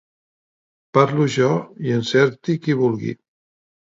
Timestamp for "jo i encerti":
1.35-2.57